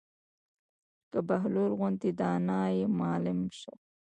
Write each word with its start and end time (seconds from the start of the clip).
که 1.11 1.19
بهلول 1.27 1.71
غوندې 1.79 2.09
دانا 2.19 2.61
ئې 2.75 2.83
معلم 2.99 3.39
شي 3.59 3.73